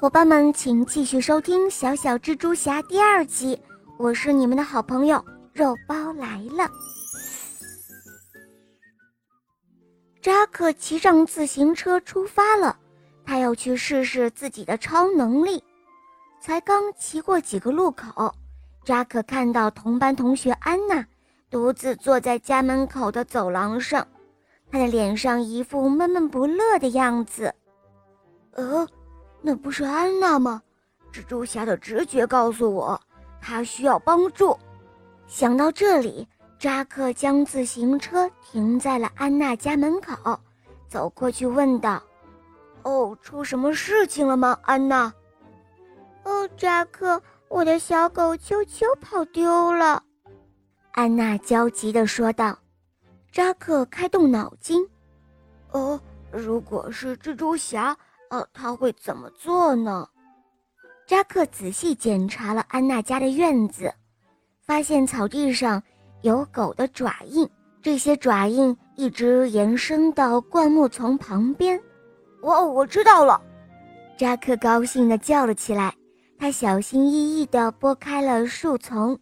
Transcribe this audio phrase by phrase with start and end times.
[0.00, 3.58] 伙伴们，请继续收听《小小蜘蛛侠》第二集。
[3.96, 6.68] 我是你们的好朋友肉包来了。
[10.20, 12.76] 扎克骑上自行车出发了，
[13.24, 15.62] 他要去试试自己的超能力。
[16.40, 18.34] 才刚骑过几个路口，
[18.84, 21.06] 扎克看到同班同学安娜
[21.48, 24.06] 独自坐在家门口的走廊上，
[24.70, 27.54] 她的脸上一副闷闷不乐的样子。
[28.52, 28.86] 呃。
[29.46, 30.62] 那不是安娜吗？
[31.12, 32.98] 蜘蛛侠的直觉告诉我，
[33.42, 34.58] 她需要帮助。
[35.26, 36.26] 想到这里，
[36.58, 40.40] 扎克将自行车停在了安娜家门口，
[40.88, 42.02] 走过去问道
[42.84, 45.12] ：“哦，出什么事情了吗，安娜
[46.24, 50.02] ？”“哦，扎克，我的小狗秋秋跑丢了。”
[50.92, 52.58] 安娜焦急地说道。
[53.30, 54.88] 扎克开动脑筋
[55.72, 56.00] ：“哦，
[56.32, 57.94] 如果是蜘蛛侠。”
[58.52, 60.08] 他会怎么做呢？
[61.06, 63.92] 扎克仔细检查了安娜家的院子，
[64.66, 65.82] 发现草地上
[66.22, 67.46] 有狗的爪印，
[67.82, 71.78] 这些爪印一直延伸到灌木丛旁边。
[72.40, 73.40] 哦，我知道了！
[74.16, 75.94] 扎克高兴地叫了起来。
[76.38, 79.18] 他小心翼翼地拨开了树丛。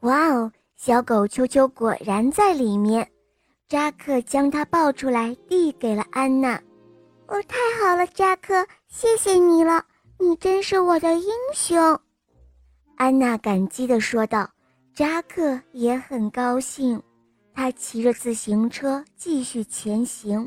[0.00, 3.08] 哇哦，小狗秋秋果然在里面。
[3.68, 6.60] 扎克将它抱出来，递给了安娜。
[7.30, 9.84] 哦，太好了，扎克，谢谢你了，
[10.18, 11.98] 你真是我的英雄。”
[12.98, 14.50] 安娜感激地说道。
[14.92, 17.00] 扎克也很高兴，
[17.54, 20.46] 他骑着自行车继续前行。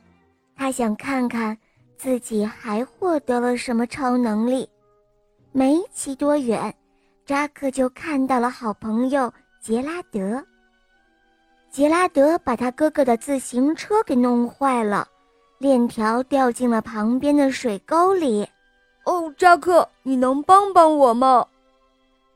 [0.56, 1.58] 他想看看
[1.98, 4.70] 自己还获得了什么超能力。
[5.54, 6.72] 没骑多远，
[7.26, 10.46] 扎克就看到了好朋友杰拉德。
[11.72, 15.08] 杰拉德把他哥哥的自行车给弄坏了。
[15.64, 18.46] 链条掉进了旁边的水沟里。
[19.06, 21.48] 哦，扎克，你能帮帮我吗？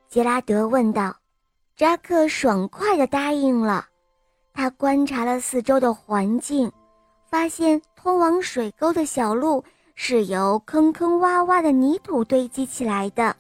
[0.08, 1.14] 杰拉德问道。
[1.76, 3.86] 扎克爽快地答应了。
[4.54, 6.72] 他观察了四周的环境，
[7.30, 9.62] 发现通往水沟的小路
[9.94, 13.36] 是由坑坑洼洼的泥土堆积起来的。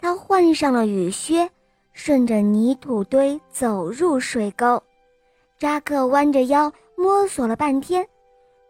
[0.00, 1.50] 他换上了雨靴，
[1.92, 4.82] 顺着泥土堆走入水沟。
[5.58, 8.08] 扎克弯着腰摸索了半天。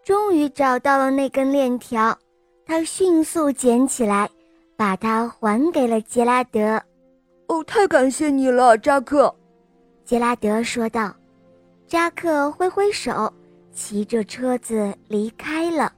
[0.04, 2.18] 终于找到了那根链条，
[2.66, 4.28] 他迅速捡起来，
[4.76, 6.82] 把它还给了杰拉德。
[7.46, 9.32] 哦，太感谢你了，扎克！
[10.04, 11.14] 杰拉德说道。
[11.86, 13.32] 扎克挥挥手，
[13.72, 15.92] 骑着车子离开了。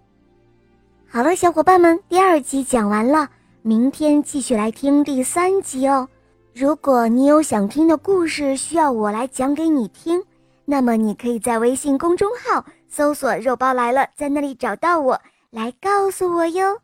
[1.09, 3.31] 好了，小伙伴们，第二集讲完了，
[3.63, 6.07] 明天继续来听第三集哦。
[6.53, 10.23] 如果你有想听的故事需要我来讲给你听，
[10.67, 12.65] 那么你可以在微信公众号。
[12.89, 15.21] 搜索“肉包来了”，在那里找到我，
[15.51, 16.81] 来告诉我哟。